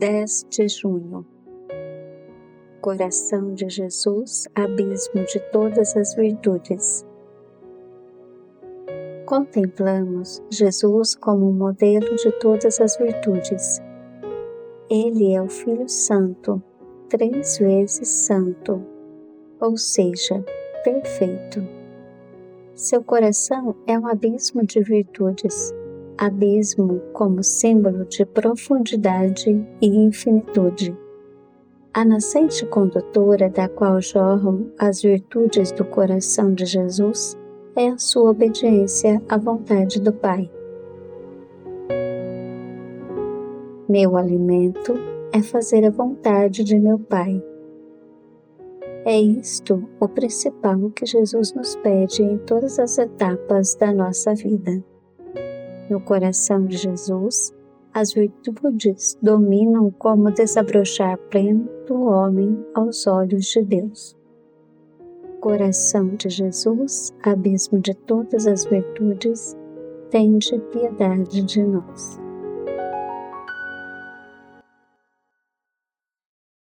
10 0.00 0.46
de 0.48 0.66
junho. 0.66 1.26
Coração 2.80 3.52
de 3.52 3.68
Jesus, 3.68 4.48
abismo 4.54 5.22
de 5.26 5.38
todas 5.52 5.94
as 5.94 6.14
virtudes. 6.14 7.06
Contemplamos 9.26 10.42
Jesus 10.50 11.14
como 11.14 11.52
modelo 11.52 12.16
de 12.16 12.32
todas 12.38 12.80
as 12.80 12.96
virtudes. 12.96 13.78
Ele 14.88 15.34
é 15.34 15.42
o 15.42 15.50
Filho 15.50 15.86
Santo, 15.86 16.62
três 17.10 17.58
vezes 17.58 18.08
santo, 18.08 18.82
ou 19.60 19.76
seja, 19.76 20.42
perfeito. 20.82 21.62
Seu 22.74 23.04
coração 23.04 23.76
é 23.86 23.98
um 23.98 24.06
abismo 24.06 24.64
de 24.64 24.80
virtudes 24.80 25.74
abismo 26.20 27.00
como 27.14 27.42
símbolo 27.42 28.04
de 28.04 28.26
profundidade 28.26 29.66
e 29.80 29.86
infinitude. 29.86 30.94
A 31.94 32.04
nascente 32.04 32.66
condutora 32.66 33.48
da 33.48 33.70
qual 33.70 33.98
jorram 34.02 34.70
as 34.78 35.00
virtudes 35.00 35.72
do 35.72 35.82
coração 35.82 36.52
de 36.52 36.66
Jesus 36.66 37.38
é 37.74 37.88
a 37.88 37.96
sua 37.96 38.32
obediência 38.32 39.20
à 39.30 39.38
vontade 39.38 39.98
do 39.98 40.12
Pai. 40.12 40.50
Meu 43.88 44.14
alimento 44.14 44.92
é 45.32 45.42
fazer 45.42 45.86
a 45.86 45.90
vontade 45.90 46.62
de 46.62 46.78
meu 46.78 46.98
Pai. 46.98 47.42
É 49.06 49.18
isto 49.18 49.88
o 49.98 50.06
principal 50.06 50.90
que 50.90 51.06
Jesus 51.06 51.54
nos 51.54 51.76
pede 51.76 52.22
em 52.22 52.36
todas 52.36 52.78
as 52.78 52.98
etapas 52.98 53.74
da 53.74 53.90
nossa 53.90 54.34
vida. 54.34 54.84
No 55.90 56.00
coração 56.00 56.66
de 56.66 56.76
Jesus, 56.76 57.52
as 57.92 58.12
virtudes 58.12 59.18
dominam 59.20 59.90
como 59.90 60.30
desabrochar 60.30 61.18
pleno 61.28 61.68
do 61.84 62.02
homem 62.02 62.64
aos 62.74 63.08
olhos 63.08 63.46
de 63.46 63.64
Deus. 63.64 64.16
Coração 65.40 66.14
de 66.14 66.28
Jesus, 66.28 67.12
abismo 67.24 67.80
de 67.80 67.92
todas 67.92 68.46
as 68.46 68.64
virtudes, 68.66 69.56
tende 70.10 70.60
piedade 70.70 71.42
de 71.42 71.60
nós. 71.60 72.19